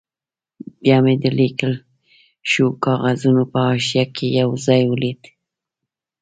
بیا 0.81 0.97
مې 1.03 1.13
د 1.23 1.25
لیکل 1.39 1.73
شوو 2.49 2.79
کاغذونو 2.85 3.43
په 3.51 3.59
حاشیه 3.67 4.05
کې 4.15 4.27
یو 4.39 4.49
ځای 4.65 4.81
ولید. 4.87 5.21